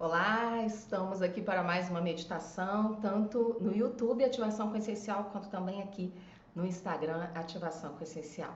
Olá, 0.00 0.62
estamos 0.64 1.22
aqui 1.22 1.42
para 1.42 1.60
mais 1.60 1.90
uma 1.90 2.00
meditação, 2.00 2.94
tanto 3.02 3.56
no 3.60 3.74
YouTube 3.74 4.22
Ativação 4.24 4.70
com 4.70 4.76
Essencial, 4.76 5.30
quanto 5.32 5.48
também 5.48 5.82
aqui 5.82 6.14
no 6.54 6.64
Instagram 6.64 7.26
Ativação 7.34 7.94
com 7.94 8.04
Essencial. 8.04 8.54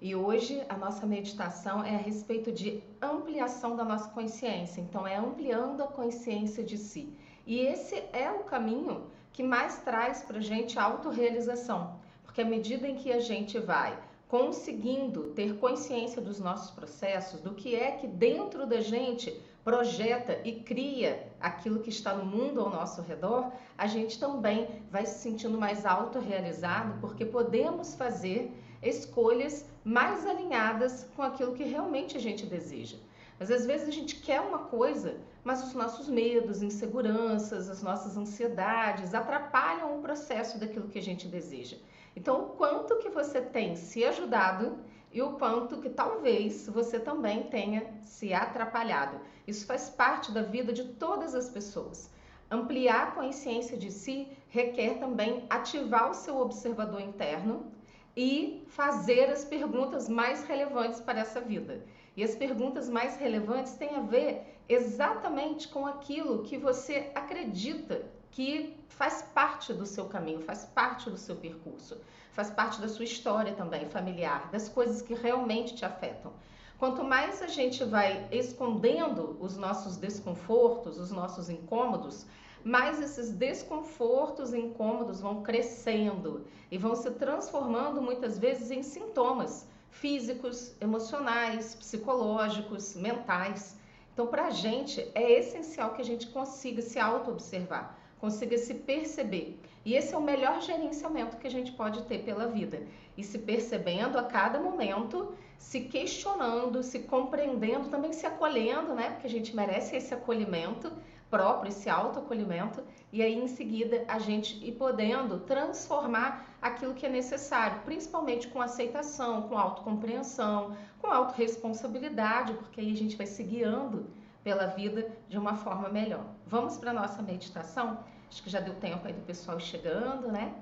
E 0.00 0.16
hoje 0.16 0.64
a 0.70 0.78
nossa 0.78 1.04
meditação 1.04 1.84
é 1.84 1.96
a 1.96 1.98
respeito 1.98 2.50
de 2.50 2.82
ampliação 3.02 3.76
da 3.76 3.84
nossa 3.84 4.08
consciência, 4.08 4.80
então 4.80 5.06
é 5.06 5.16
ampliando 5.16 5.82
a 5.82 5.86
consciência 5.86 6.64
de 6.64 6.78
si. 6.78 7.14
E 7.46 7.58
esse 7.60 7.96
é 8.14 8.30
o 8.30 8.44
caminho 8.44 9.10
que 9.34 9.42
mais 9.42 9.82
traz 9.82 10.22
para 10.22 10.38
a 10.38 10.42
gente 10.42 10.78
autorrealização, 10.78 12.00
porque 12.24 12.40
à 12.40 12.44
medida 12.46 12.88
em 12.88 12.94
que 12.94 13.12
a 13.12 13.20
gente 13.20 13.58
vai 13.58 13.98
conseguindo 14.28 15.24
ter 15.34 15.58
consciência 15.58 16.22
dos 16.22 16.40
nossos 16.40 16.70
processos, 16.70 17.40
do 17.42 17.52
que 17.52 17.74
é 17.74 17.90
que 17.90 18.06
dentro 18.06 18.64
da 18.64 18.80
gente 18.80 19.38
projeta 19.64 20.40
e 20.44 20.60
cria 20.60 21.30
aquilo 21.40 21.80
que 21.80 21.90
está 21.90 22.14
no 22.14 22.24
mundo 22.24 22.60
ao 22.60 22.70
nosso 22.70 23.02
redor, 23.02 23.52
a 23.76 23.86
gente 23.86 24.18
também 24.18 24.68
vai 24.90 25.04
se 25.06 25.18
sentindo 25.20 25.58
mais 25.58 25.84
autorrealizado, 25.84 26.98
porque 27.00 27.24
podemos 27.24 27.94
fazer 27.94 28.52
escolhas 28.82 29.66
mais 29.84 30.26
alinhadas 30.26 31.06
com 31.14 31.22
aquilo 31.22 31.54
que 31.54 31.64
realmente 31.64 32.16
a 32.16 32.20
gente 32.20 32.46
deseja. 32.46 32.96
Mas 33.38 33.50
às 33.50 33.64
vezes 33.64 33.88
a 33.88 33.92
gente 33.92 34.16
quer 34.16 34.40
uma 34.40 34.58
coisa, 34.58 35.16
mas 35.42 35.62
os 35.64 35.72
nossos 35.72 36.08
medos, 36.08 36.62
inseguranças, 36.62 37.70
as 37.70 37.82
nossas 37.82 38.16
ansiedades 38.16 39.14
atrapalham 39.14 39.98
o 39.98 40.02
processo 40.02 40.58
daquilo 40.58 40.88
que 40.88 40.98
a 40.98 41.02
gente 41.02 41.26
deseja. 41.26 41.76
Então, 42.14 42.42
o 42.42 42.48
quanto 42.50 42.98
que 42.98 43.08
você 43.08 43.40
tem 43.40 43.76
se 43.76 44.04
ajudado 44.04 44.78
e 45.12 45.20
o 45.20 45.32
quanto 45.32 45.78
que 45.78 45.90
talvez 45.90 46.68
você 46.68 47.00
também 47.00 47.44
tenha 47.44 47.92
se 48.02 48.32
atrapalhado. 48.32 49.20
Isso 49.46 49.66
faz 49.66 49.90
parte 49.90 50.30
da 50.30 50.42
vida 50.42 50.72
de 50.72 50.84
todas 50.84 51.34
as 51.34 51.48
pessoas. 51.48 52.10
Ampliar 52.50 53.08
a 53.08 53.10
consciência 53.10 53.76
de 53.76 53.90
si 53.90 54.28
requer 54.48 54.98
também 54.98 55.44
ativar 55.50 56.10
o 56.10 56.14
seu 56.14 56.38
observador 56.38 57.00
interno 57.00 57.72
e 58.16 58.64
fazer 58.68 59.30
as 59.30 59.44
perguntas 59.44 60.08
mais 60.08 60.44
relevantes 60.44 61.00
para 61.00 61.20
essa 61.20 61.40
vida. 61.40 61.84
E 62.16 62.24
as 62.24 62.34
perguntas 62.34 62.88
mais 62.88 63.16
relevantes 63.16 63.74
têm 63.74 63.96
a 63.96 64.00
ver 64.00 64.60
exatamente 64.68 65.68
com 65.68 65.86
aquilo 65.86 66.42
que 66.42 66.58
você 66.58 67.10
acredita 67.14 68.04
que 68.40 68.74
faz 68.88 69.20
parte 69.34 69.70
do 69.74 69.84
seu 69.84 70.06
caminho, 70.06 70.40
faz 70.40 70.64
parte 70.64 71.10
do 71.10 71.18
seu 71.18 71.36
percurso, 71.36 71.98
faz 72.32 72.50
parte 72.50 72.80
da 72.80 72.88
sua 72.88 73.04
história 73.04 73.52
também 73.52 73.84
familiar, 73.90 74.48
das 74.50 74.66
coisas 74.66 75.02
que 75.02 75.12
realmente 75.12 75.76
te 75.76 75.84
afetam. 75.84 76.32
Quanto 76.78 77.04
mais 77.04 77.42
a 77.42 77.48
gente 77.48 77.84
vai 77.84 78.26
escondendo 78.32 79.36
os 79.42 79.58
nossos 79.58 79.98
desconfortos, 79.98 80.98
os 80.98 81.10
nossos 81.10 81.50
incômodos, 81.50 82.24
mais 82.64 82.98
esses 82.98 83.30
desconfortos 83.30 84.54
e 84.54 84.58
incômodos 84.58 85.20
vão 85.20 85.42
crescendo 85.42 86.46
e 86.70 86.78
vão 86.78 86.96
se 86.96 87.10
transformando 87.10 88.00
muitas 88.00 88.38
vezes 88.38 88.70
em 88.70 88.82
sintomas 88.82 89.68
físicos, 89.90 90.74
emocionais, 90.80 91.74
psicológicos, 91.74 92.96
mentais. 92.96 93.76
Então, 94.14 94.26
para 94.28 94.46
a 94.46 94.50
gente 94.50 95.10
é 95.14 95.30
essencial 95.30 95.92
que 95.92 96.00
a 96.00 96.06
gente 96.06 96.28
consiga 96.28 96.80
se 96.80 96.98
auto-observar 96.98 97.99
consiga 98.20 98.58
se 98.58 98.74
perceber. 98.74 99.58
E 99.84 99.94
esse 99.94 100.14
é 100.14 100.18
o 100.18 100.22
melhor 100.22 100.60
gerenciamento 100.60 101.38
que 101.38 101.46
a 101.46 101.50
gente 101.50 101.72
pode 101.72 102.02
ter 102.02 102.18
pela 102.18 102.46
vida. 102.46 102.82
E 103.16 103.24
se 103.24 103.38
percebendo 103.38 104.18
a 104.18 104.24
cada 104.24 104.60
momento, 104.60 105.34
se 105.58 105.80
questionando, 105.80 106.82
se 106.82 107.00
compreendendo, 107.00 107.88
também 107.88 108.12
se 108.12 108.26
acolhendo, 108.26 108.94
né? 108.94 109.10
Porque 109.10 109.26
a 109.26 109.30
gente 109.30 109.56
merece 109.56 109.96
esse 109.96 110.12
acolhimento 110.12 110.92
próprio, 111.30 111.70
esse 111.70 111.88
autoacolhimento, 111.88 112.82
e 113.12 113.22
aí 113.22 113.38
em 113.38 113.46
seguida 113.46 114.04
a 114.08 114.18
gente 114.18 114.62
ir 114.66 114.72
podendo 114.72 115.38
transformar 115.40 116.44
aquilo 116.60 116.92
que 116.92 117.06
é 117.06 117.08
necessário, 117.08 117.80
principalmente 117.84 118.48
com 118.48 118.60
aceitação, 118.60 119.42
com 119.42 119.56
autocompreensão, 119.56 120.76
com 121.00 121.06
autorresponsabilidade, 121.06 122.52
porque 122.54 122.80
aí 122.80 122.92
a 122.92 122.96
gente 122.96 123.16
vai 123.16 123.26
se 123.26 123.42
guiando 123.44 124.10
pela 124.42 124.66
vida 124.66 125.08
de 125.28 125.38
uma 125.38 125.54
forma 125.54 125.88
melhor. 125.88 126.24
Vamos 126.46 126.76
para 126.76 126.90
a 126.90 126.94
nossa 126.94 127.22
meditação? 127.22 127.98
Acho 128.30 128.42
que 128.42 128.48
já 128.48 128.60
deu 128.60 128.74
tempo 128.76 129.06
aí 129.06 129.12
do 129.12 129.22
pessoal 129.22 129.58
chegando, 129.58 130.30
né? 130.30 130.54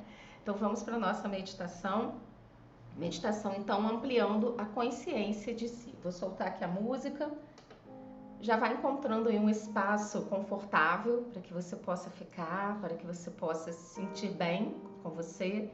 Então 0.42 0.54
vamos 0.56 0.82
para 0.82 0.96
a 0.96 0.98
nossa 0.98 1.28
meditação. 1.28 2.14
Meditação, 2.96 3.54
então, 3.56 3.86
ampliando 3.86 4.54
a 4.58 4.64
consciência 4.64 5.54
de 5.54 5.68
si. 5.68 5.94
Vou 6.02 6.10
soltar 6.10 6.48
aqui 6.48 6.64
a 6.64 6.68
música. 6.68 7.30
Já 8.40 8.56
vai 8.56 8.72
encontrando 8.72 9.28
aí 9.28 9.38
um 9.38 9.48
espaço 9.48 10.22
confortável 10.22 11.28
para 11.32 11.42
que 11.42 11.52
você 11.52 11.76
possa 11.76 12.08
ficar, 12.10 12.80
para 12.80 12.96
que 12.96 13.06
você 13.06 13.30
possa 13.30 13.70
se 13.72 13.94
sentir 13.94 14.30
bem 14.30 14.74
com 15.02 15.10
você 15.10 15.70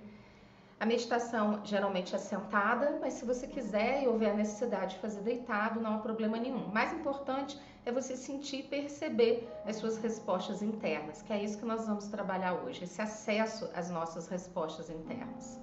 a 0.79 0.87
meditação 0.87 1.61
geralmente 1.65 2.15
é 2.15 2.19
sentada, 2.19 2.99
mas 3.01 3.15
se 3.15 3.25
você 3.25 3.47
quiser 3.47 4.03
e 4.03 4.09
houver 4.09 4.33
a 4.33 4.35
necessidade 4.35 4.95
de 4.95 5.01
fazer 5.01 5.21
deitado, 5.21 5.81
não 5.81 5.95
há 5.95 5.99
problema 5.99 6.37
nenhum. 6.37 6.67
O 6.67 6.75
mais 6.75 6.93
importante 6.93 7.59
é 7.87 7.93
você 7.93 8.17
sentir 8.17 8.61
e 8.61 8.63
perceber 8.65 9.49
as 9.65 9.77
suas 9.77 9.97
respostas 9.99 10.63
internas, 10.63 11.23
que 11.23 11.33
é 11.33 11.43
isso 11.43 11.59
que 11.59 11.65
nós 11.65 11.87
vamos 11.87 12.09
trabalhar 12.09 12.55
hoje, 12.55 12.85
esse 12.85 13.01
acesso 13.01 13.71
às 13.75 13.91
nossas 13.91 14.27
respostas 14.27 14.91
internas. 14.91 15.61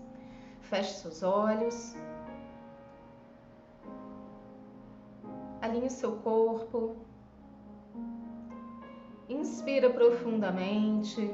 Feche 0.61 0.93
seus 0.93 1.21
olhos. 1.23 1.95
Alinhe 5.61 5.89
seu 5.89 6.17
corpo. 6.17 6.95
Inspira 9.27 9.89
profundamente. 9.89 11.29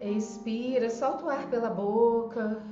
Expira, 0.00 0.88
solta 0.90 1.24
o 1.24 1.28
ar 1.28 1.50
pela 1.50 1.70
boca, 1.70 2.62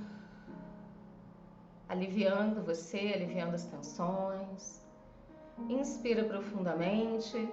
aliviando 1.88 2.62
você, 2.62 3.12
aliviando 3.14 3.56
as 3.56 3.64
tensões. 3.64 4.86
Inspira 5.68 6.22
profundamente. 6.24 7.48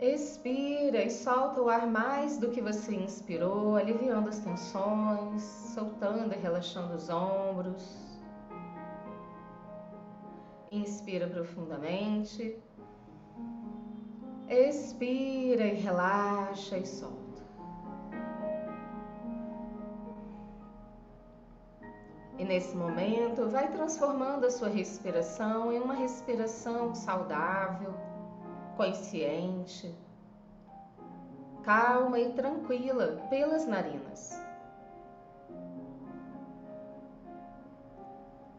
Expira 0.00 1.04
e 1.04 1.10
solta 1.10 1.62
o 1.62 1.68
ar 1.68 1.86
mais 1.86 2.38
do 2.38 2.50
que 2.50 2.60
você 2.60 2.92
inspirou, 2.96 3.76
aliviando 3.76 4.28
as 4.28 4.40
tensões, 4.40 5.42
soltando 5.72 6.34
e 6.34 6.38
relaxando 6.38 6.96
os 6.96 7.08
ombros. 7.08 8.20
Inspira 10.72 11.28
profundamente. 11.28 12.56
Expira 14.48 15.66
e 15.66 15.74
relaxa 15.74 16.78
e 16.78 16.86
solta. 16.86 17.21
E 22.42 22.44
nesse 22.44 22.76
momento, 22.76 23.48
vai 23.48 23.70
transformando 23.70 24.44
a 24.44 24.50
sua 24.50 24.66
respiração 24.68 25.72
em 25.72 25.78
uma 25.78 25.94
respiração 25.94 26.92
saudável, 26.92 27.94
consciente, 28.76 29.94
calma 31.62 32.18
e 32.18 32.32
tranquila 32.32 33.24
pelas 33.30 33.64
narinas. 33.64 34.36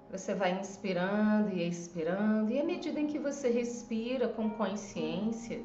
Você 0.10 0.34
vai 0.34 0.58
inspirando 0.58 1.50
e 1.50 1.68
expirando, 1.68 2.54
e 2.54 2.62
à 2.62 2.64
medida 2.64 3.02
em 3.02 3.08
que 3.08 3.20
você 3.20 3.50
respira 3.50 4.30
com 4.30 4.50
consciência, 4.52 5.62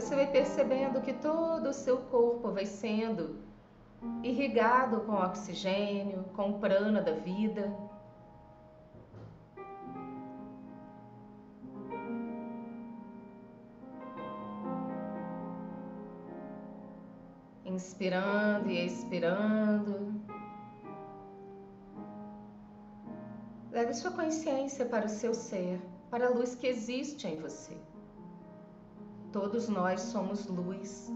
você 0.00 0.14
vai 0.14 0.30
percebendo 0.30 1.00
que 1.00 1.12
todo 1.12 1.70
o 1.70 1.72
seu 1.72 1.98
corpo 2.02 2.52
vai 2.52 2.64
sendo 2.64 3.40
irrigado 4.22 5.00
com 5.00 5.12
oxigênio, 5.12 6.22
com 6.36 6.50
o 6.50 6.58
prana 6.60 7.02
da 7.02 7.12
vida. 7.14 7.74
Inspirando 17.64 18.70
e 18.70 18.86
expirando. 18.86 20.14
Leve 23.72 23.94
sua 23.94 24.12
consciência 24.12 24.86
para 24.86 25.06
o 25.06 25.08
seu 25.08 25.34
ser, 25.34 25.80
para 26.08 26.28
a 26.28 26.30
luz 26.30 26.54
que 26.54 26.68
existe 26.68 27.26
em 27.26 27.36
você. 27.40 27.76
Todos 29.32 29.68
nós 29.68 30.00
somos 30.00 30.46
luz. 30.46 31.12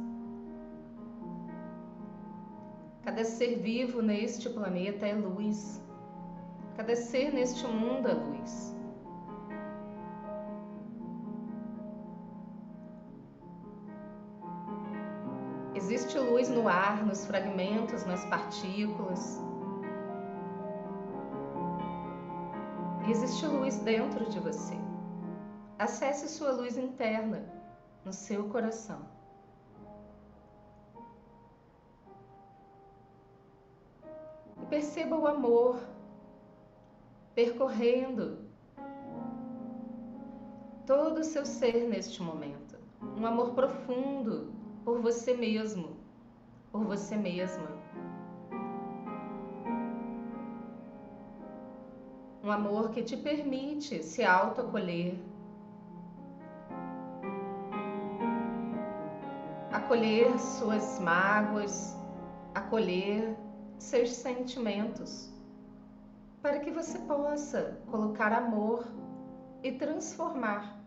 Cada 3.02 3.24
ser 3.24 3.56
vivo 3.56 4.02
neste 4.02 4.48
planeta 4.50 5.06
é 5.06 5.14
luz. 5.14 5.80
Cada 6.76 6.94
ser 6.94 7.32
neste 7.32 7.66
mundo 7.66 8.08
é 8.08 8.12
luz. 8.12 8.76
Existe 15.74 16.18
luz 16.18 16.48
no 16.48 16.68
ar, 16.68 17.04
nos 17.04 17.24
fragmentos, 17.26 18.04
nas 18.04 18.24
partículas. 18.26 19.40
existe 23.10 23.46
luz 23.46 23.78
dentro 23.78 24.28
de 24.30 24.38
você. 24.40 24.74
Acesse 25.78 26.28
sua 26.28 26.52
luz 26.52 26.76
interna 26.76 27.61
no 28.04 28.12
seu 28.12 28.48
coração. 28.48 29.00
E 34.60 34.66
perceba 34.66 35.16
o 35.16 35.26
amor 35.26 35.80
percorrendo 37.34 38.38
todo 40.86 41.18
o 41.18 41.24
seu 41.24 41.46
ser 41.46 41.88
neste 41.88 42.22
momento. 42.22 42.76
Um 43.16 43.26
amor 43.26 43.54
profundo 43.54 44.52
por 44.84 45.00
você 45.00 45.34
mesmo, 45.34 45.96
por 46.70 46.84
você 46.84 47.16
mesma. 47.16 47.68
Um 52.42 52.50
amor 52.50 52.90
que 52.90 53.02
te 53.02 53.16
permite 53.16 54.02
se 54.02 54.24
autoacolher, 54.24 55.16
acolher 59.92 60.38
suas 60.38 60.98
mágoas, 61.00 61.94
acolher 62.54 63.36
seus 63.78 64.08
sentimentos, 64.08 65.30
para 66.40 66.60
que 66.60 66.70
você 66.70 66.98
possa 67.00 67.78
colocar 67.90 68.32
amor 68.32 68.86
e 69.62 69.70
transformar. 69.72 70.82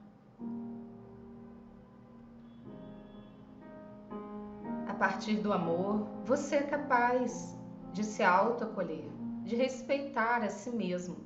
A 4.88 4.94
partir 4.96 5.36
do 5.36 5.54
amor, 5.54 6.08
você 6.26 6.56
é 6.56 6.64
capaz 6.64 7.56
de 7.94 8.04
se 8.04 8.24
autoacolher, 8.24 9.08
de 9.44 9.56
respeitar 9.56 10.42
a 10.42 10.50
si 10.50 10.72
mesmo. 10.72 11.18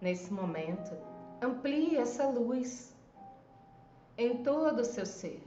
Nesse 0.00 0.32
momento, 0.32 0.96
amplie 1.42 1.98
essa 1.98 2.26
luz 2.26 2.96
em 4.18 4.42
todo 4.42 4.80
o 4.80 4.84
seu 4.84 5.06
ser. 5.06 5.40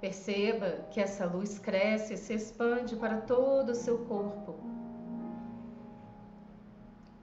Perceba 0.00 0.86
que 0.90 1.00
essa 1.00 1.24
luz 1.24 1.58
cresce 1.58 2.12
e 2.12 2.18
se 2.18 2.34
expande 2.34 2.94
para 2.96 3.22
todo 3.22 3.70
o 3.70 3.74
seu 3.74 4.04
corpo. 4.04 4.54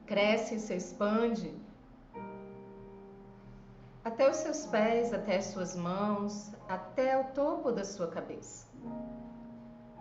Cresce 0.07 0.55
e 0.55 0.59
se 0.59 0.73
expande 0.73 1.53
até 4.03 4.27
os 4.27 4.37
seus 4.37 4.65
pés, 4.65 5.13
até 5.13 5.37
as 5.37 5.45
suas 5.45 5.75
mãos, 5.75 6.51
até 6.67 7.19
o 7.19 7.25
topo 7.35 7.71
da 7.71 7.85
sua 7.85 8.07
cabeça. 8.07 8.67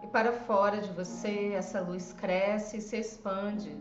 E 0.03 0.07
para 0.07 0.33
fora 0.33 0.81
de 0.81 0.91
você, 0.93 1.53
essa 1.53 1.83
luz 1.83 2.15
cresce 2.15 2.79
e 2.79 2.81
se 2.81 2.97
expande 2.97 3.77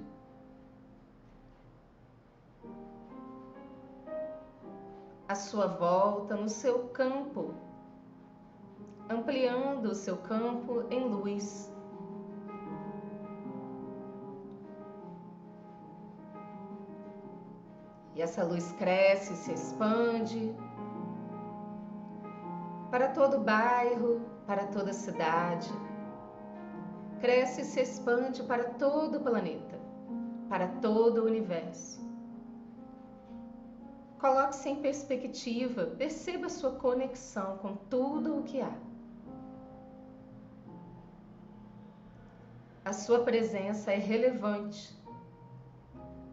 à 5.29 5.35
sua 5.35 5.67
volta, 5.67 6.35
no 6.35 6.49
seu 6.49 6.89
campo, 6.89 7.53
ampliando 9.07 9.85
o 9.91 9.95
seu 9.95 10.17
campo 10.17 10.85
em 10.89 11.07
luz. 11.07 11.71
E 18.15 18.23
essa 18.23 18.43
luz 18.43 18.71
cresce, 18.71 19.35
se 19.35 19.53
expande 19.53 20.51
para 22.89 23.09
todo 23.09 23.39
bairro, 23.39 24.21
para 24.47 24.65
toda 24.65 24.91
cidade. 24.91 25.71
Cresce 27.21 27.61
e 27.61 27.65
se 27.65 27.81
expande 27.81 28.41
para 28.41 28.63
todo 28.63 29.19
o 29.19 29.21
planeta, 29.21 29.79
para 30.49 30.67
todo 30.81 31.21
o 31.21 31.25
universo. 31.27 32.08
Coloque-se 34.19 34.67
em 34.67 34.81
perspectiva, 34.81 35.85
perceba 35.97 36.49
sua 36.49 36.71
conexão 36.71 37.57
com 37.59 37.75
tudo 37.89 38.37
o 38.37 38.43
que 38.43 38.59
há. 38.59 38.77
A 42.83 42.91
sua 42.91 43.23
presença 43.23 43.93
é 43.93 43.97
relevante. 43.97 44.93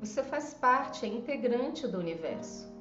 Você 0.00 0.20
faz 0.22 0.52
parte, 0.52 1.06
é 1.06 1.08
integrante 1.08 1.86
do 1.86 1.98
universo. 1.98 2.74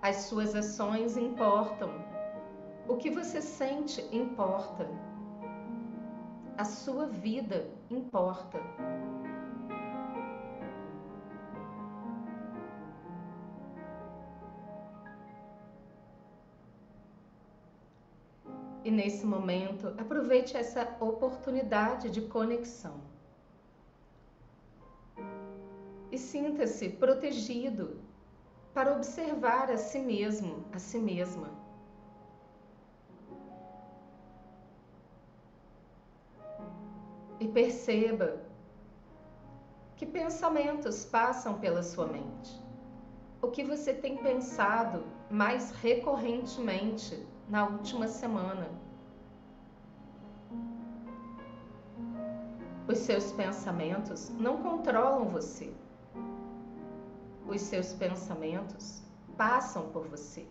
As 0.00 0.16
suas 0.16 0.54
ações 0.54 1.16
importam. 1.16 1.90
O 2.86 2.96
que 2.96 3.10
você 3.10 3.42
sente 3.42 4.02
importa. 4.14 4.86
A 6.56 6.64
sua 6.64 7.06
vida 7.06 7.68
importa. 7.90 8.60
Nesse 18.94 19.26
momento, 19.26 19.88
aproveite 19.98 20.56
essa 20.56 20.96
oportunidade 21.00 22.08
de 22.10 22.22
conexão. 22.22 23.00
E 26.10 26.16
sinta-se 26.16 26.88
protegido 26.90 28.00
para 28.72 28.94
observar 28.94 29.70
a 29.70 29.76
si 29.76 29.98
mesmo, 29.98 30.64
a 30.72 30.78
si 30.78 30.98
mesma. 30.98 31.48
E 37.40 37.48
perceba 37.48 38.40
que 39.96 40.06
pensamentos 40.06 41.04
passam 41.04 41.58
pela 41.58 41.82
sua 41.82 42.06
mente. 42.06 42.62
O 43.42 43.48
que 43.48 43.62
você 43.62 43.92
tem 43.92 44.16
pensado 44.16 45.04
mais 45.30 45.70
recorrentemente 45.72 47.33
na 47.48 47.66
última 47.66 48.08
semana. 48.08 48.68
Os 52.88 52.98
seus 52.98 53.32
pensamentos 53.32 54.30
não 54.30 54.58
controlam 54.62 55.26
você. 55.26 55.72
Os 57.46 57.60
seus 57.60 57.92
pensamentos 57.94 59.02
passam 59.36 59.88
por 59.90 60.06
você. 60.06 60.46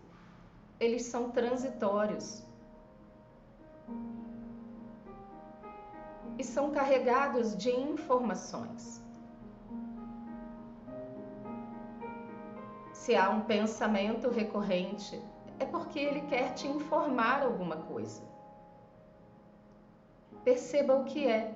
Eles 0.78 1.04
são 1.06 1.30
transitórios. 1.30 2.42
E 6.36 6.42
são 6.42 6.72
carregados 6.72 7.56
de 7.56 7.70
informações. 7.70 9.00
Se 12.92 13.14
há 13.14 13.30
um 13.30 13.42
pensamento 13.42 14.28
recorrente 14.30 15.22
é 15.58 15.64
porque 15.64 15.98
ele 15.98 16.22
quer 16.22 16.54
te 16.54 16.66
informar 16.66 17.42
alguma 17.42 17.76
coisa. 17.76 18.22
Perceba 20.44 20.94
o 20.94 21.04
que 21.04 21.26
é. 21.26 21.54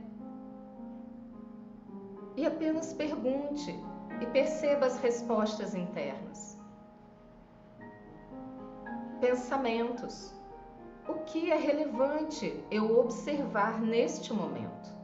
E 2.36 2.46
apenas 2.46 2.92
pergunte 2.92 3.74
e 4.20 4.26
perceba 4.26 4.86
as 4.86 4.98
respostas 4.98 5.74
internas. 5.74 6.56
Pensamentos. 9.20 10.32
O 11.08 11.14
que 11.24 11.50
é 11.50 11.56
relevante 11.56 12.64
eu 12.70 12.98
observar 13.00 13.80
neste 13.80 14.32
momento? 14.32 14.96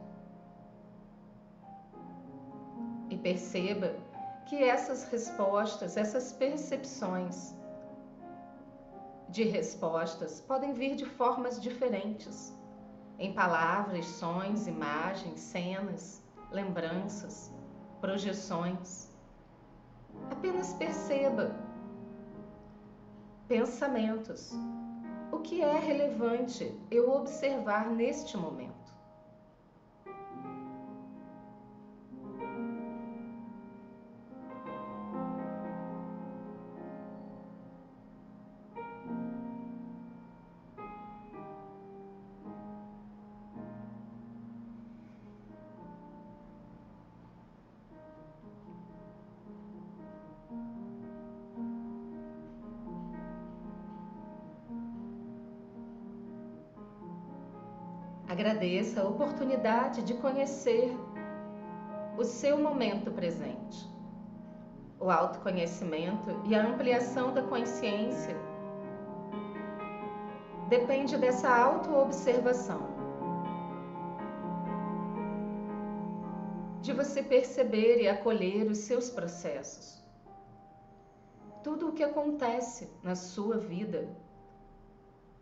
E 3.09 3.17
perceba 3.17 3.93
que 4.45 4.63
essas 4.63 5.03
respostas, 5.05 5.97
essas 5.97 6.31
percepções, 6.31 7.55
de 9.29 9.43
respostas 9.43 10.39
podem 10.41 10.73
vir 10.73 10.95
de 10.95 11.05
formas 11.05 11.61
diferentes, 11.61 12.53
em 13.17 13.33
palavras, 13.33 14.05
sons, 14.05 14.67
imagens, 14.67 15.39
cenas, 15.39 16.23
lembranças, 16.51 17.53
projeções. 18.01 19.09
Apenas 20.29 20.73
perceba 20.73 21.55
pensamentos. 23.47 24.51
O 25.31 25.39
que 25.39 25.61
é 25.61 25.79
relevante 25.79 26.79
eu 26.89 27.11
observar 27.11 27.89
neste 27.89 28.37
momento? 28.37 28.84
Agradeça 58.55 59.01
a 59.01 59.07
oportunidade 59.09 60.01
de 60.01 60.13
conhecer 60.13 60.89
o 62.17 62.23
seu 62.23 62.57
momento 62.57 63.11
presente. 63.11 63.85
O 64.97 65.11
autoconhecimento 65.11 66.29
e 66.45 66.55
a 66.55 66.65
ampliação 66.65 67.33
da 67.33 67.41
consciência 67.41 68.33
depende 70.69 71.17
dessa 71.17 71.53
autoobservação. 71.53 72.87
De 76.81 76.93
você 76.93 77.21
perceber 77.21 78.01
e 78.01 78.07
acolher 78.07 78.71
os 78.71 78.77
seus 78.77 79.09
processos. 79.09 80.01
Tudo 81.61 81.89
o 81.89 81.91
que 81.91 82.03
acontece 82.03 82.89
na 83.03 83.15
sua 83.15 83.57
vida 83.57 84.07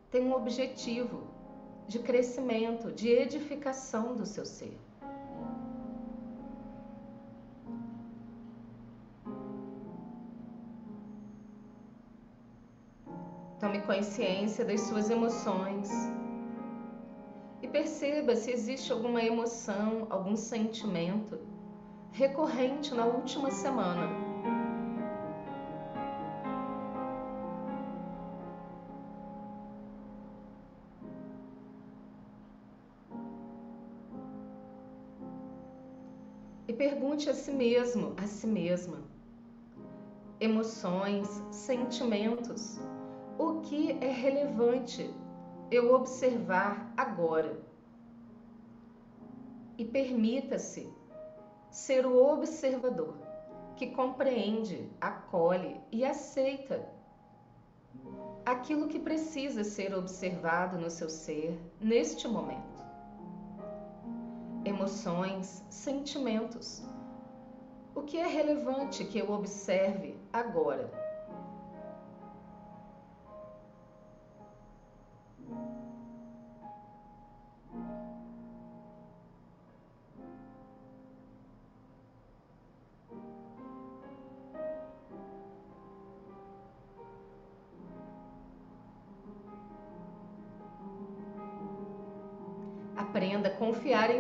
tem 0.10 0.25
um 0.25 0.34
objetivo 0.34 1.33
de 1.88 2.00
crescimento, 2.00 2.92
de 2.92 3.10
edificação 3.10 4.16
do 4.16 4.25
seu 4.25 4.46
ser. 4.46 4.78
Tome 13.60 13.80
consciência 13.82 14.66
das 14.66 14.82
suas 14.82 15.10
emoções 15.10 15.90
e 17.62 17.68
perceba 17.68 18.36
se 18.36 18.52
existe 18.52 18.92
alguma 18.92 19.24
emoção, 19.24 20.06
algum 20.10 20.36
sentimento 20.36 21.40
recorrente 22.12 22.94
na 22.94 23.06
última 23.06 23.50
semana. 23.50 24.23
Pergunte 36.84 37.30
a 37.30 37.34
si 37.34 37.50
mesmo, 37.50 38.13
a 38.18 38.28
si 38.28 38.46
mesma, 38.46 38.98
emoções, 40.38 41.30
sentimentos 41.50 42.78
o 43.40 43.62
que 43.62 43.92
é 44.02 44.12
relevante 44.12 45.10
eu 45.72 45.94
observar 45.94 46.94
agora. 46.98 47.58
E 49.78 49.86
permita-se 49.86 50.92
ser 51.72 52.06
o 52.06 52.22
observador 52.22 53.16
que 53.78 53.88
compreende, 53.92 54.92
acolhe 55.00 55.80
e 55.90 56.04
aceita 56.04 56.86
aquilo 58.46 58.90
que 58.90 59.00
precisa 59.00 59.63
ser 59.63 59.96
observado 59.96 60.78
no 60.78 60.90
seu 60.90 61.10
ser 61.10 61.58
neste 61.80 62.28
momento. 62.28 62.73
Emoções, 64.65 65.62
sentimentos. 65.70 66.84
O 67.93 68.01
que 68.01 68.17
é 68.17 68.25
relevante 68.25 69.03
que 69.03 69.20
eu 69.20 69.29
observe 69.29 70.15
agora? 70.32 71.02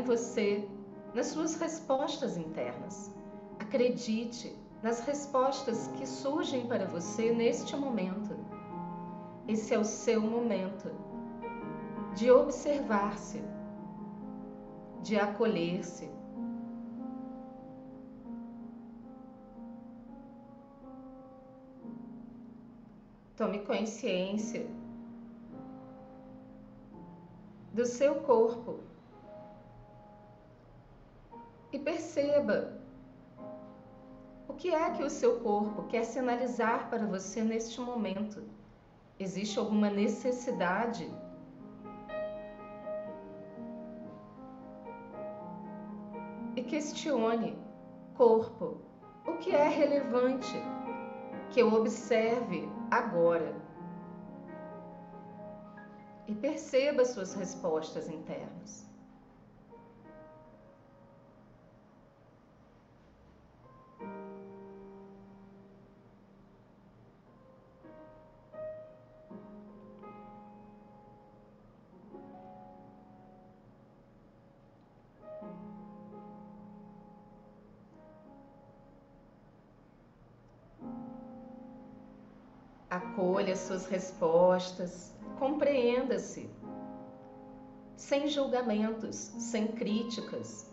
Você, 0.03 0.67
nas 1.13 1.27
suas 1.27 1.55
respostas 1.55 2.37
internas. 2.37 3.11
Acredite 3.59 4.55
nas 4.81 4.99
respostas 4.99 5.87
que 5.97 6.05
surgem 6.05 6.67
para 6.67 6.85
você 6.85 7.33
neste 7.33 7.75
momento. 7.75 8.35
Esse 9.47 9.73
é 9.73 9.79
o 9.79 9.85
seu 9.85 10.21
momento 10.21 10.91
de 12.15 12.29
observar-se, 12.29 13.41
de 15.01 15.17
acolher-se. 15.17 16.09
Tome 23.35 23.59
consciência 23.59 24.67
do 27.73 27.85
seu 27.85 28.15
corpo 28.21 28.92
e 31.73 31.79
perceba 31.79 32.79
o 34.47 34.53
que 34.53 34.73
é 34.73 34.91
que 34.91 35.03
o 35.03 35.09
seu 35.09 35.39
corpo 35.39 35.83
quer 35.87 36.05
sinalizar 36.05 36.89
para 36.89 37.05
você 37.05 37.43
neste 37.43 37.81
momento. 37.81 38.43
Existe 39.19 39.57
alguma 39.57 39.89
necessidade? 39.89 41.11
E 46.55 46.63
questione, 46.63 47.57
corpo, 48.13 48.77
o 49.25 49.33
que 49.37 49.55
é 49.55 49.67
relevante 49.67 50.55
que 51.51 51.59
eu 51.59 51.73
observe 51.73 52.69
agora? 52.91 53.63
e 56.27 56.33
perceba 56.33 57.03
suas 57.05 57.33
respostas 57.33 58.09
internas. 58.09 58.92
Acolha 83.53 83.55
suas 83.55 83.85
respostas. 83.85 85.13
Compreenda-se, 85.37 86.49
sem 87.95 88.27
julgamentos, 88.27 89.15
sem 89.15 89.67
críticas, 89.67 90.71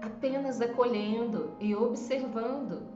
apenas 0.00 0.60
acolhendo 0.60 1.54
e 1.60 1.74
observando. 1.74 2.86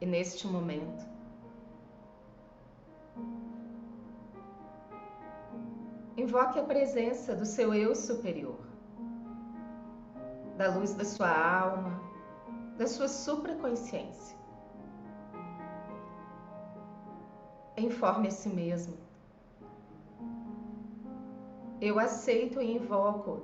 E 0.00 0.06
neste 0.06 0.46
momento, 0.46 1.04
invoque 6.16 6.58
a 6.58 6.64
presença 6.64 7.34
do 7.34 7.44
seu 7.44 7.74
eu 7.74 7.94
superior, 7.94 8.60
da 10.56 10.74
luz 10.74 10.94
da 10.94 11.04
sua 11.04 11.30
alma, 11.30 12.07
da 12.78 12.86
sua 12.86 13.08
supraconsciência. 13.08 14.38
informe 17.80 18.28
a 18.28 18.30
si 18.30 18.48
mesmo. 18.48 18.96
Eu 21.80 21.98
aceito 21.98 22.60
e 22.60 22.76
invoco 22.76 23.42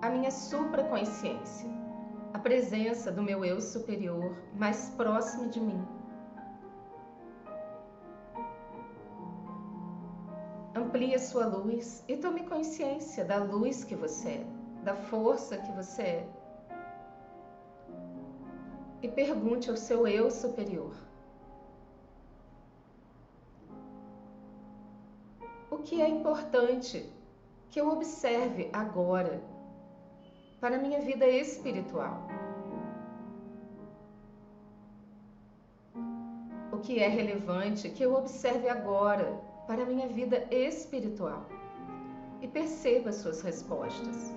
a 0.00 0.08
minha 0.08 0.30
supraconsciência, 0.30 1.68
a 2.32 2.38
presença 2.38 3.10
do 3.10 3.22
meu 3.22 3.44
eu 3.44 3.60
superior 3.60 4.36
mais 4.54 4.90
próximo 4.90 5.48
de 5.48 5.60
mim. 5.60 5.84
Amplie 10.76 11.14
a 11.14 11.18
sua 11.18 11.46
luz 11.46 12.04
e 12.08 12.16
tome 12.16 12.44
consciência 12.46 13.24
da 13.24 13.38
luz 13.38 13.84
que 13.84 13.96
você 13.96 14.28
é, 14.28 14.46
da 14.84 14.94
força 14.94 15.56
que 15.58 15.72
você 15.72 16.02
é. 16.02 16.43
E 19.04 19.08
pergunte 19.08 19.70
ao 19.70 19.76
seu 19.76 20.00
eu 20.08 20.26
superior 20.30 20.94
que 25.84 26.00
é 26.00 26.08
importante 26.08 27.06
que 27.70 27.80
eu 27.80 27.88
observe 27.88 28.70
agora 28.72 29.40
para 30.60 30.78
minha 30.78 31.00
vida 31.00 31.26
espiritual. 31.26 32.26
O 36.72 36.78
que 36.78 36.98
é 36.98 37.08
relevante 37.08 37.90
que 37.90 38.02
eu 38.02 38.14
observe 38.14 38.68
agora 38.68 39.38
para 39.66 39.84
minha 39.84 40.08
vida 40.08 40.46
espiritual 40.50 41.46
e 42.40 42.48
perceba 42.48 43.12
suas 43.12 43.42
respostas. 43.42 44.32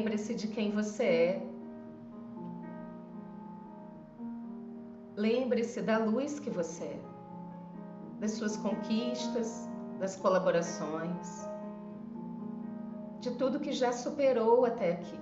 Lembre-se 0.00 0.34
de 0.34 0.48
quem 0.48 0.70
você 0.70 1.04
é. 1.04 1.46
Lembre-se 5.14 5.82
da 5.82 5.98
luz 5.98 6.40
que 6.40 6.48
você 6.48 6.84
é, 6.84 7.00
das 8.18 8.30
suas 8.30 8.56
conquistas, 8.56 9.68
das 9.98 10.16
colaborações, 10.16 11.46
de 13.20 13.30
tudo 13.32 13.60
que 13.60 13.72
já 13.72 13.92
superou 13.92 14.64
até 14.64 14.92
aqui. 14.92 15.20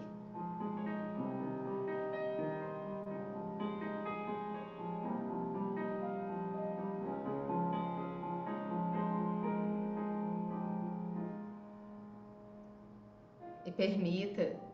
permita 13.78 14.67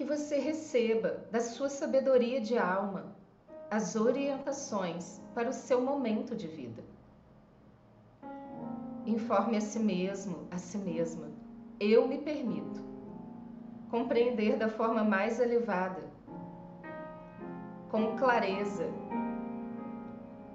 que 0.00 0.04
você 0.06 0.38
receba 0.38 1.26
da 1.30 1.40
sua 1.40 1.68
sabedoria 1.68 2.40
de 2.40 2.56
alma 2.56 3.14
as 3.70 3.96
orientações 3.96 5.20
para 5.34 5.50
o 5.50 5.52
seu 5.52 5.82
momento 5.82 6.34
de 6.34 6.48
vida. 6.48 6.82
Informe 9.04 9.58
a 9.58 9.60
si 9.60 9.78
mesmo, 9.78 10.48
a 10.50 10.56
si 10.56 10.78
mesma. 10.78 11.28
Eu 11.78 12.08
me 12.08 12.16
permito 12.16 12.82
compreender 13.90 14.56
da 14.56 14.70
forma 14.70 15.04
mais 15.04 15.38
elevada, 15.38 16.02
com 17.90 18.16
clareza, 18.16 18.88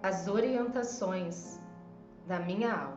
as 0.02 0.28
orientações 0.28 1.60
da 2.26 2.40
minha 2.40 2.74
alma. 2.74 2.95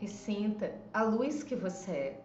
E 0.00 0.08
sinta 0.08 0.74
a 0.92 1.02
luz 1.02 1.42
que 1.42 1.54
você 1.54 1.92
é. 1.92 2.24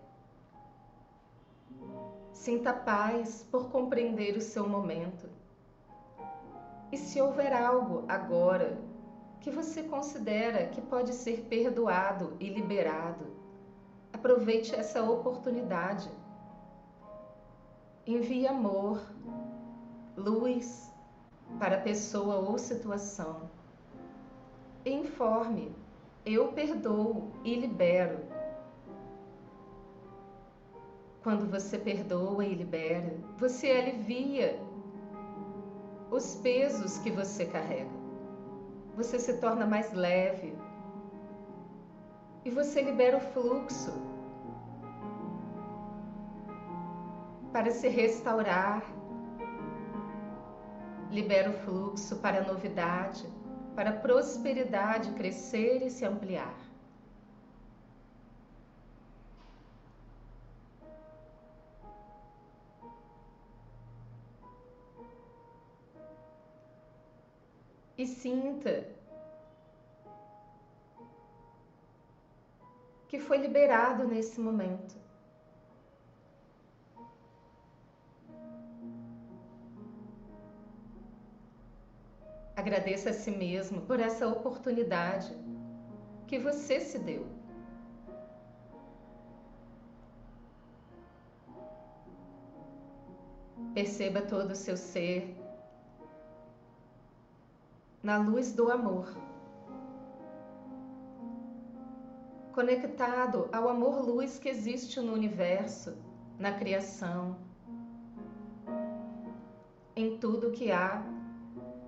Sinta 2.31 2.73
paz 2.73 3.45
por 3.51 3.69
compreender 3.69 4.37
o 4.37 4.41
seu 4.41 4.67
momento. 4.67 5.27
E 6.91 6.97
se 6.97 7.19
houver 7.19 7.51
algo 7.53 8.05
agora 8.07 8.77
que 9.41 9.51
você 9.51 9.83
considera 9.83 10.67
que 10.67 10.81
pode 10.81 11.13
ser 11.13 11.45
perdoado 11.49 12.35
e 12.39 12.49
liberado, 12.49 13.25
aproveite 14.13 14.73
essa 14.73 15.03
oportunidade. 15.03 16.09
Envie 18.07 18.47
amor, 18.47 19.01
luz 20.15 20.93
para 21.59 21.77
a 21.77 21.81
pessoa 21.81 22.35
ou 22.35 22.57
situação. 22.57 23.49
Informe 24.85 25.75
eu 26.25 26.47
perdoo 26.53 27.31
e 27.43 27.55
libero. 27.55 28.17
Quando 31.21 31.49
você 31.49 31.77
perdoa 31.77 32.43
e 32.43 32.55
libera, 32.55 33.15
você 33.37 33.69
alivia 33.71 34.59
os 36.09 36.35
pesos 36.37 36.97
que 36.99 37.11
você 37.11 37.45
carrega. 37.45 37.89
Você 38.95 39.19
se 39.19 39.37
torna 39.37 39.65
mais 39.67 39.93
leve. 39.93 40.55
E 42.43 42.49
você 42.49 42.81
libera 42.81 43.17
o 43.17 43.21
fluxo 43.21 43.93
para 47.51 47.69
se 47.71 47.87
restaurar. 47.87 48.83
Libera 51.11 51.49
o 51.49 51.53
fluxo 51.53 52.17
para 52.17 52.39
a 52.39 52.43
novidade 52.43 53.27
para 53.75 53.89
a 53.89 53.99
prosperidade 53.99 55.11
crescer 55.11 55.85
e 55.85 55.89
se 55.89 56.05
ampliar. 56.05 56.55
E 67.97 68.05
sinta 68.05 68.87
que 73.07 73.19
foi 73.19 73.37
liberado 73.37 74.05
nesse 74.05 74.39
momento. 74.39 75.04
Agradeça 82.65 83.11
a 83.11 83.13
si 83.13 83.29
mesmo 83.29 83.81
por 83.81 83.99
essa 83.99 84.27
oportunidade 84.27 85.31
que 86.25 86.39
você 86.39 86.79
se 86.79 86.97
deu. 86.97 87.27
Perceba 93.75 94.19
todo 94.23 94.49
o 94.49 94.55
seu 94.55 94.75
ser 94.75 95.37
na 98.01 98.17
luz 98.17 98.51
do 98.51 98.71
amor. 98.71 99.15
Conectado 102.51 103.47
ao 103.53 103.69
amor-luz 103.69 104.39
que 104.39 104.49
existe 104.49 104.99
no 104.99 105.13
universo, 105.13 105.95
na 106.39 106.51
criação, 106.51 107.37
em 109.95 110.17
tudo 110.17 110.51
que 110.51 110.71
há 110.71 111.14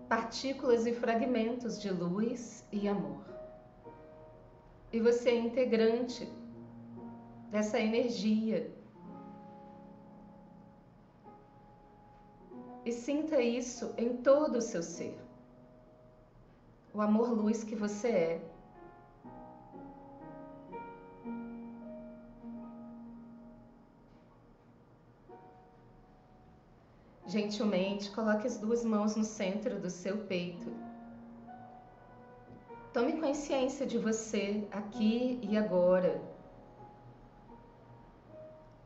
partículas 0.08 0.86
e 0.86 0.94
fragmentos 0.94 1.82
de 1.82 1.90
luz 1.90 2.66
e 2.72 2.88
amor. 2.88 3.26
E 4.92 5.00
você 5.00 5.30
é 5.30 5.36
integrante 5.36 6.32
dessa 7.52 7.80
energia. 7.80 8.72
E 12.86 12.92
sinta 12.92 13.42
isso 13.42 13.94
em 13.98 14.16
todo 14.18 14.60
o 14.60 14.62
seu 14.62 14.82
ser. 14.82 15.20
O 16.94 17.02
amor-luz 17.02 17.64
que 17.64 17.76
você 17.76 18.08
é. 18.08 18.47
Gentilmente, 27.28 28.10
coloque 28.12 28.48
as 28.48 28.58
duas 28.58 28.86
mãos 28.86 29.18
no 29.18 29.24
centro 29.26 29.78
do 29.82 29.90
seu 29.90 30.18
peito. 30.26 30.72
Tome 32.94 33.20
consciência 33.20 33.86
de 33.86 33.98
você 33.98 34.66
aqui 34.72 35.38
e 35.44 35.58
agora. 35.58 36.22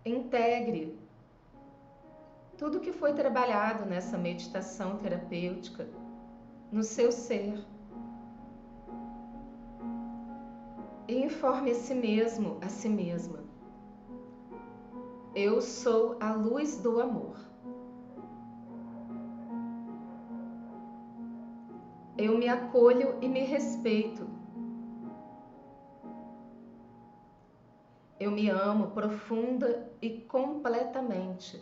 Integre 0.04 1.00
tudo 2.58 2.80
que 2.80 2.92
foi 2.92 3.14
trabalhado 3.14 3.86
nessa 3.86 4.18
meditação 4.18 4.98
terapêutica 4.98 5.88
no 6.72 6.84
seu 6.84 7.12
ser. 7.12 7.64
E 11.08 11.24
informe 11.26 11.72
a 11.72 11.76
si 11.76 11.94
mesmo, 11.94 12.58
a 12.60 12.70
si 12.70 12.90
mesma. 12.90 13.40
Eu 15.36 15.62
sou 15.62 16.18
a 16.20 16.34
luz 16.34 16.78
do 16.78 17.00
amor. 17.00 17.51
Eu 22.18 22.38
me 22.38 22.48
acolho 22.48 23.18
e 23.22 23.28
me 23.28 23.42
respeito. 23.42 24.30
Eu 28.20 28.30
me 28.30 28.50
amo 28.50 28.92
profunda 28.92 29.90
e 30.02 30.22
completamente. 30.22 31.60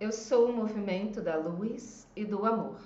Eu 0.00 0.12
sou 0.12 0.48
o 0.48 0.52
movimento 0.52 1.20
da 1.20 1.36
luz 1.36 2.08
e 2.16 2.24
do 2.24 2.46
amor. 2.46 2.80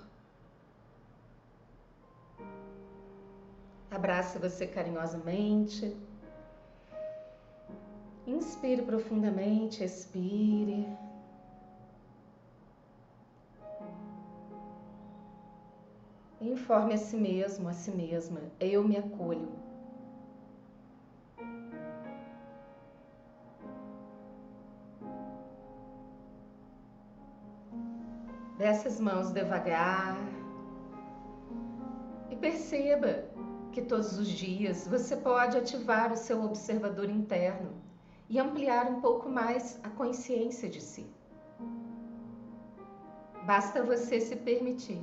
Abrace 3.89 4.37
você 4.41 4.67
carinhosamente. 4.67 5.97
Inspire 8.27 8.83
profundamente, 8.83 9.85
expire. 9.85 10.89
Informe 16.41 16.95
a 16.95 16.99
si 16.99 17.17
mesmo, 17.17 17.69
a 17.69 17.73
si 17.75 17.91
mesma. 17.91 18.41
Eu 18.59 18.83
me 18.83 18.97
acolho. 18.97 19.53
Desce 28.57 28.89
as 28.89 28.99
mãos 28.99 29.31
devagar 29.33 30.17
e 32.31 32.37
perceba 32.37 33.25
que 33.73 33.83
todos 33.83 34.19
os 34.19 34.29
dias 34.29 34.89
você 34.89 35.15
pode 35.17 35.59
ativar 35.59 36.11
o 36.13 36.17
seu 36.17 36.43
observador 36.43 37.11
interno 37.11 37.84
e 38.35 38.39
ampliar 38.41 38.91
um 38.91 39.01
pouco 39.01 39.29
mais 39.29 39.79
a 39.85 39.89
consciência 39.91 40.69
de 40.69 40.81
si. 40.81 41.07
Basta 43.47 43.81
você 43.81 44.21
se 44.21 44.35
permitir. 44.35 45.01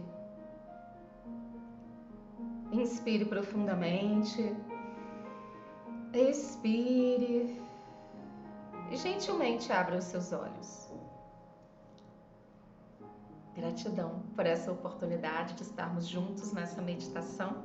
Inspire 2.74 3.24
profundamente. 3.24 4.54
Expire. 6.14 7.64
E 8.92 8.98
gentilmente 8.98 9.72
abra 9.72 10.00
os 10.00 10.04
seus 10.04 10.34
olhos. 10.34 10.92
Gratidão 13.56 14.24
por 14.36 14.46
essa 14.46 14.74
oportunidade 14.74 15.54
de 15.54 15.64
estarmos 15.64 16.06
juntos 16.06 16.52
nessa 16.52 16.82
meditação. 16.82 17.64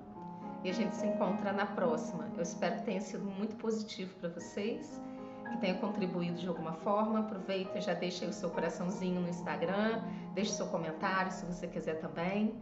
E 0.62 0.70
a 0.70 0.72
gente 0.72 0.94
se 0.94 1.06
encontra 1.08 1.52
na 1.52 1.66
próxima. 1.66 2.30
Eu 2.36 2.42
espero 2.42 2.76
que 2.76 2.84
tenha 2.84 3.00
sido 3.00 3.24
muito 3.24 3.56
positivo 3.56 4.14
para 4.20 4.28
vocês, 4.28 5.00
que 5.50 5.56
tenha 5.58 5.74
contribuído 5.74 6.38
de 6.38 6.48
alguma 6.48 6.72
forma. 6.72 7.20
Aproveita, 7.20 7.80
já 7.80 7.94
deixa 7.94 8.24
aí 8.24 8.30
o 8.30 8.32
seu 8.32 8.50
coraçãozinho 8.50 9.20
no 9.20 9.28
Instagram, 9.28 10.02
deixe 10.34 10.52
seu 10.52 10.66
comentário 10.66 11.32
se 11.32 11.44
você 11.44 11.66
quiser 11.66 12.00
também. 12.00 12.54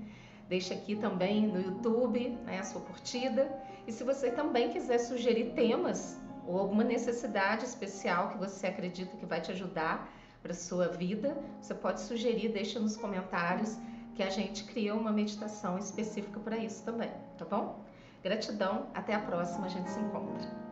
Deixe 0.48 0.74
aqui 0.74 0.94
também 0.94 1.46
no 1.46 1.60
YouTube 1.60 2.28
né, 2.44 2.58
a 2.58 2.64
sua 2.64 2.80
curtida. 2.82 3.50
E 3.86 3.92
se 3.92 4.04
você 4.04 4.30
também 4.30 4.70
quiser 4.70 4.98
sugerir 4.98 5.52
temas 5.54 6.20
ou 6.46 6.58
alguma 6.58 6.84
necessidade 6.84 7.64
especial 7.64 8.30
que 8.30 8.38
você 8.38 8.66
acredita 8.66 9.16
que 9.16 9.24
vai 9.24 9.40
te 9.40 9.50
ajudar 9.50 10.10
para 10.42 10.52
sua 10.52 10.88
vida, 10.88 11.36
você 11.60 11.74
pode 11.74 12.02
sugerir, 12.02 12.48
deixa 12.50 12.78
nos 12.78 12.96
comentários 12.96 13.78
que 14.14 14.22
a 14.22 14.30
gente 14.30 14.64
cria 14.64 14.94
uma 14.94 15.10
meditação 15.10 15.78
específica 15.78 16.38
para 16.40 16.56
isso 16.58 16.84
também, 16.84 17.10
tá 17.38 17.44
bom? 17.44 17.82
Gratidão, 18.22 18.86
até 18.94 19.14
a 19.14 19.20
próxima, 19.20 19.66
a 19.66 19.68
gente 19.68 19.90
se 19.90 19.98
encontra. 19.98 20.63